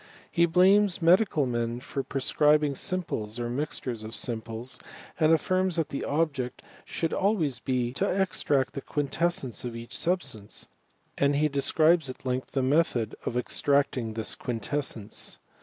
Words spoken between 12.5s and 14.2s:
the method of extracting